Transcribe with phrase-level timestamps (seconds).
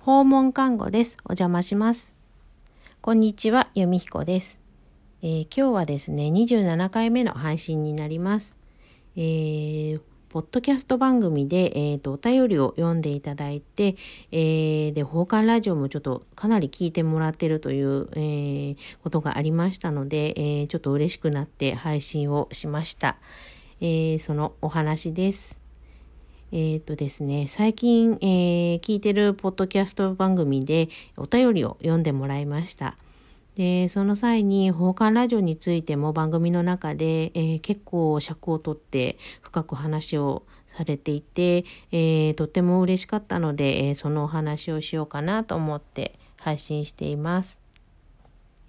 [0.00, 1.18] 訪問看護です。
[1.24, 2.14] お邪魔します。
[3.02, 4.58] こんにちは、由美彦です、
[5.20, 8.56] えー、今日はですね、27回目の配信になります。
[9.14, 10.00] えー、
[10.30, 13.96] ポッドキャスト番組で、えーと、お便りを読んでいただいて、
[14.32, 23.18] えー、で、奉還ラジオもちょっとかなり聞いてもらってるという、えー、ことがありましたので、えー、ちょっと嬉しくなって配信をしました。
[23.82, 25.59] えー、そのお話です。
[26.52, 32.96] えっ、ー、とですね、最近、えー、聞いてるポッドキャスト番組でお便りを読んでもらいました。
[33.54, 47.59] で、その際に、奉還ラジオについても番組の中で、えー、結構尺をとって深く話をされていて、えー、とても嬉しかったので、えー、そのお話をしようかなと思って配信しています。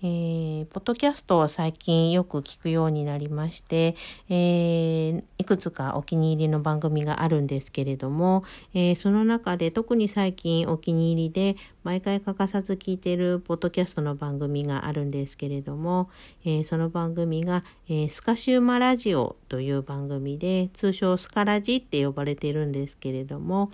[0.04, 3.96] えー、ポッドキャストを最近よく聞くようになりまして、
[4.30, 8.44] えー、いくつかお気に入りの番組があるんですけれども、
[8.74, 16.10] えー、その中で特に最近お気に入りで毎回欠かさず聞いているポッドキャストの番組があるんですけれども、
[16.46, 23.72] えその番組が、えスカシウマラジオという番組で通称スカラジって呼ばれているんですけれども、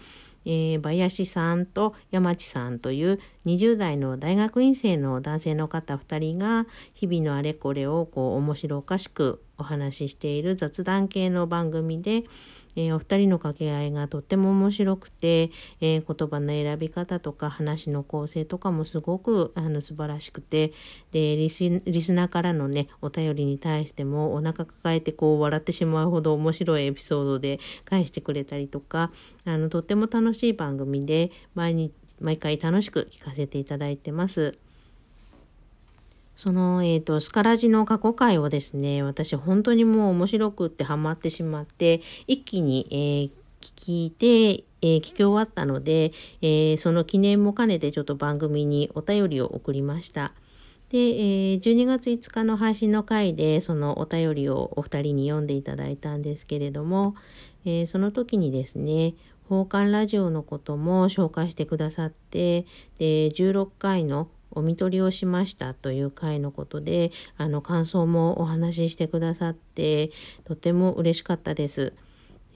[0.50, 12.24] えー、林さんと山地さんという20代の大学院生の男性の方2人が日々のあれこれをこう面白おかしくお話ししている雑談系の番組で、
[12.76, 20.72] えー、お二人の掛け合いがとっても面白くて、えー、言葉の選び方とか話の構成とかもすごくあの素晴らしくて
[21.12, 29.12] でリスリスナーからのねお便りに対してもお腹抱えてこう笑ってしまうほど面白いエピソードで返してくれたりとか
[29.46, 34.58] あのとっても楽しい番組で毎日毎回楽しく聞かせていただいてます。
[36.38, 50.32] その、えっ、ー、と、スカラジの過去回をですね、私本当にもう面白くってハマってしまって、一気に、えー、聞いて、えー、聞き終わったので、えー、その記念も兼ねてちょっと番組にお便りを送りました。
[50.90, 57.16] で、えー、12月5日の配信の回でそのお便りをお二人に読んでいただいたんですけれども、
[57.66, 59.16] えー、その時にですね、
[59.50, 62.68] 奉還ラジオのことも紹介してくださって、
[63.00, 70.12] で、16回のお見取りをしましたという回のことで、あの感想もお話ししてくださって、
[70.46, 71.94] とても嬉しかったです。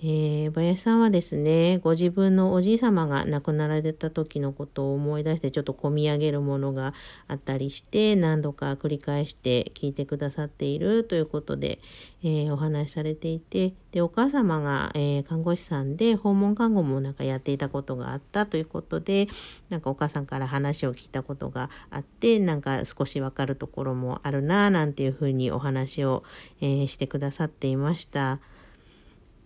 [0.04, 6.96] えー、林さんはですね、ご自分のおじい様が亡くなられた時のことを思い出してちょっと込み上げるものが
[7.28, 11.78] あったりして何度か繰り返して聞いてくださっているということで、
[12.24, 19.28] えー、お話しされていて、で、お母様が、えー、看護師さんで訪問看護もなんかやっていたことがあったということで、
[19.70, 26.24] なんかお母さんから話を聞いたことがあって、なんか少しわかるところもあるななんていうふうにお話を、
[26.60, 28.40] えしてくださっていました。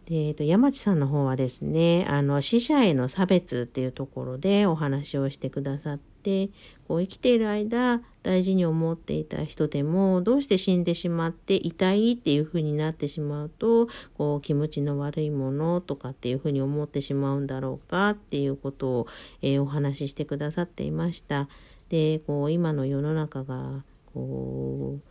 [0.06, 6.50] で、えっと、山地さんの方はですね、あの、死者への差別っていうところでお話をしてくださって、
[6.88, 19.08] こう生きている間大事に思っていた人でもどうして死んでしまって痛いっていう風になってしまうとこう気持ちの悪いものとかっていう風に思ってしまうんだろうかっていうことを、
[19.42, 21.48] えー、お話ししてくださっていました。
[21.90, 23.84] でこう今の世の中が
[24.14, 25.10] こう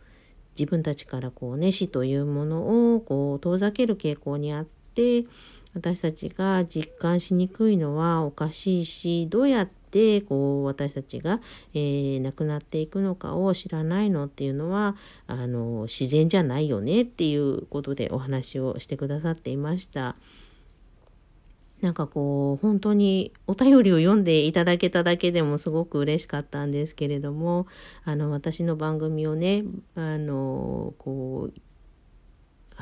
[0.57, 5.27] 自分たちからこうね死というものをこう遠ざける傾向にあっって
[5.73, 11.41] 私たちが実感しにくいのはおかしいしどうやってこう私たちが、
[11.73, 14.95] えー、亡くなっていくのかを知らないのっていうのは
[15.27, 20.15] あの自然じゃないよねっていうことでお話をしてくださっていました。
[21.81, 27.67] なんかこう本当にお便りを読んでいただけただけでもすごく嬉しかったんですけれども
[28.05, 31.59] あの私の番組をねあのこう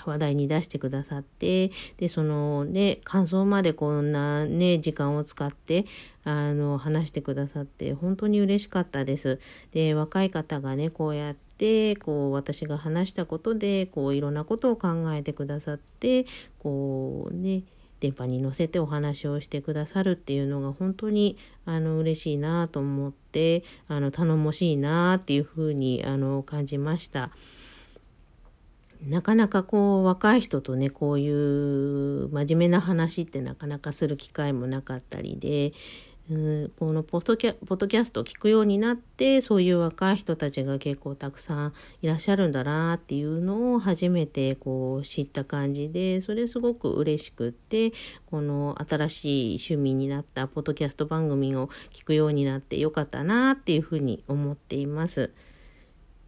[0.09, 5.85] 話題に出してくださってでそのね感想までこんなね時間を使って
[6.23, 9.39] あの話してくださって本当に嬉しかったです。
[9.71, 16.25] で若い方がねこうやってこう私が話したことでこういろんなことを考えてくださって
[16.59, 17.63] こうね
[18.03, 27.29] 電波に乗せてお話をしてくださるっていうのが本当にあの嬉しいなと思ってあの頼もしいなっていうふうにあの感じました。
[29.07, 35.73] なかなかこう若い人とねこういう真面目な話ってなかなかする機会もなかったりで、
[36.31, 47.91] うん、このポッドキャポッドキャストを聞くようになってそういう若い人たちが結構たくさんいらっしゃるんだなっていうのを初めてこう知った感じでそれすごく嬉しくって
[48.27, 55.31] この新しい趣味になったポッドキャスト番組を聞くようになってよかったなっていうふうに思っています。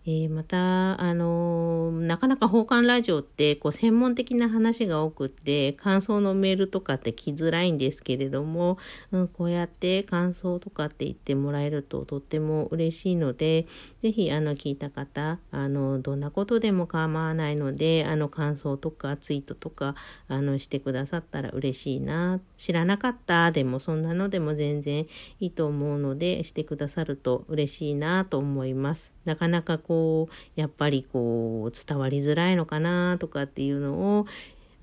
[0.08, 8.78] えー、また、あのー、なかなか放課ラジオってこう専門的な話が多くって感想のメールとかって来づらいんですけれども、
[9.12, 13.66] うん、こうやって感想とかって言ってもらえるととっても嬉しいので
[14.04, 19.96] 是非あの聞いた方あのどんなことでも構わないのであの感想とかツイートとか
[20.28, 25.08] あのしてくださったら嬉しいな知らなかったでもそんなのでも全然
[25.40, 29.16] いいと思うのでしてくださると嬉しいなと思います。
[29.26, 34.26] なかなかここうやっぱりこう伝わりづらいのかなとかっていうのを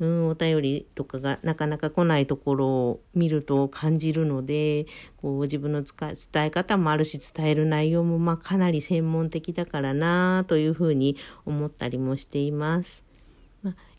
[0.00, 4.86] うん、お便りとかがなかなか来ないところを見ると感じるので
[5.18, 6.16] こう自分の伝
[6.46, 11.16] え方もあるし伝える内容もまあかなり専門的だからなというふうに
[11.46, 13.11] 思ったりもしています。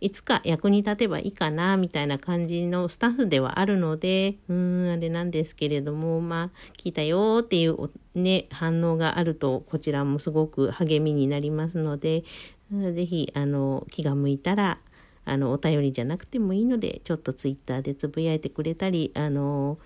[0.04, 12.26] いつか役に立てばいいかなみたいな感じのスタンスではあるのでうーんあれなんですけれどもまあ聞いたよっていうね反応があるとこちらもすごく励みになりますので
[12.70, 14.78] 是非あの気が向いたら
[15.24, 19.78] あのお便りじゃなくてもいいのでちょっとツイッターでつぶやいてくれたりあの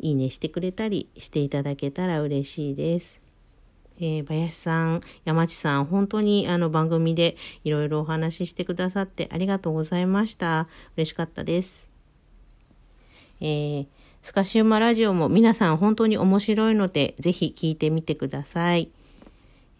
[0.00, 3.25] いいねしてくれたりしていただけたら嬉しいです。
[3.98, 10.68] えー、林さん、山地さん、本当にあの番組でいろいろお話ししてくださってありがとうございました。
[10.96, 11.88] 嬉しかったです。
[13.40, 13.86] えー、
[14.22, 18.90] スカシウマラジオも皆さん本当に面白いので、ぜひ聞いてみてください。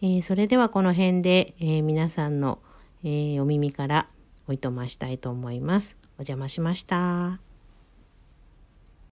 [0.01, 2.59] えー、それではこの辺で、え、皆さんの、
[3.03, 4.07] え、お耳から
[4.47, 5.97] おいとましたいと思います。
[6.17, 7.46] お邪魔しました。